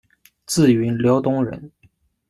[0.47, 1.71] 自云辽东人。